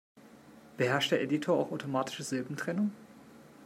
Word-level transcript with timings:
Beherrscht 0.77 1.11
der 1.11 1.21
Editor 1.21 1.55
auch 1.59 1.71
automatische 1.71 2.23
Silbentrennung? 2.23 2.91